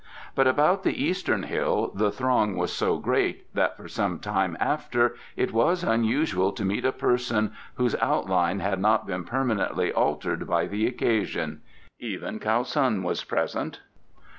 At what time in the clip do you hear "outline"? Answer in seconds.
8.01-8.61